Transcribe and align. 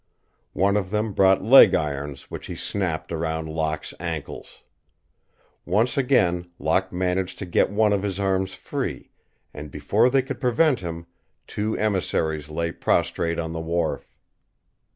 One 0.55 0.77
of 0.77 0.89
them 0.89 1.13
brought 1.13 1.43
leg 1.43 1.75
irons 1.75 2.31
which 2.31 2.47
he 2.47 2.55
snapped 2.55 3.11
around 3.11 3.47
Locke's 3.49 3.93
ankles. 3.99 4.63
Once 5.63 5.95
again 5.95 6.49
Locke 6.57 6.91
managed 6.91 7.37
to 7.37 7.45
get 7.45 7.69
one 7.69 7.93
of 7.93 8.01
his 8.01 8.19
arms 8.19 8.55
free 8.55 9.11
and, 9.53 9.69
before 9.69 10.09
they 10.09 10.23
could 10.23 10.41
prevent 10.41 10.79
him, 10.79 11.05
two 11.45 11.77
emissaries 11.77 12.49
lay 12.49 12.71
prostrate 12.71 13.37
on 13.37 13.51
the 13.53 13.61
wharf. 13.61 14.11